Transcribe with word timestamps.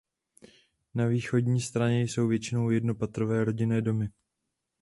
Na 0.95 1.05
východní 1.05 1.61
straně 1.61 2.01
jsou 2.01 2.27
většinou 2.27 2.69
jednopatrové 2.69 3.43
rodinné 3.45 3.81
domy. 3.81 4.09